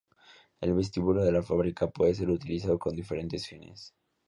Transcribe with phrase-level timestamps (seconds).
[0.61, 3.93] El vestíbulo de la fábrica puede ser utilizado con diferentes fines.